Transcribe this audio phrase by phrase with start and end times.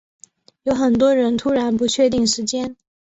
[0.63, 2.75] 有很多人突然不确定时间